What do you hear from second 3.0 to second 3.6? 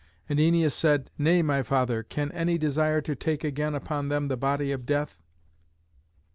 to take